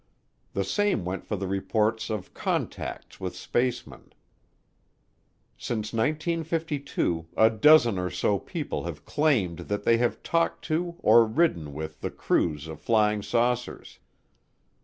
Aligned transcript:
The 0.53 0.63
same 0.63 1.05
went 1.05 1.25
for 1.27 1.35
the 1.35 1.45
reports 1.45 2.09
of 2.09 2.33
"contacts" 2.33 3.19
with 3.19 3.35
spacemen. 3.35 4.13
Since 5.59 5.93
1952 5.93 7.27
a 7.37 7.51
dozen 7.51 7.99
or 7.99 8.09
so 8.09 8.39
people 8.39 8.85
have 8.85 9.05
claimed 9.05 9.59
that 9.69 9.83
they 9.83 9.97
have 9.97 10.23
talked 10.23 10.65
to 10.65 10.95
or 11.03 11.23
ridden 11.27 11.71
with 11.75 12.01
the 12.01 12.09
crews 12.09 12.67
of 12.67 12.79
flying 12.81 13.21
saucers. 13.21 13.99